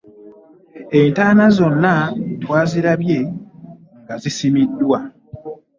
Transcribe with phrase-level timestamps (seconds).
[0.99, 1.93] Entaana zonna
[2.41, 3.19] twazirabye
[4.01, 4.99] nga zisimiddwa.